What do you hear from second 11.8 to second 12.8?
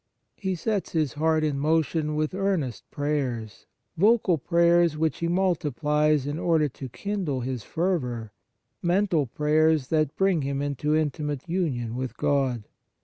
with God.